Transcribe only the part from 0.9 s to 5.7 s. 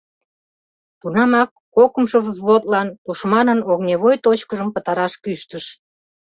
Тунамак кокымшо взводлан тушманын огневой точкыжым пытараш кӱштыш.